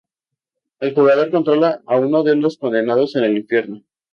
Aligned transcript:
El 0.79 0.95
jugador 0.95 1.29
controla 1.29 1.83
a 1.85 1.95
uno 1.97 2.23
de 2.23 2.35
los 2.35 2.57
condenados 2.57 3.15
en 3.15 3.23
el 3.23 3.37
infierno. 3.37 3.83